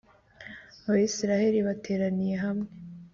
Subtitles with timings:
[0.91, 2.67] Abisirayeli bateraniye hamwe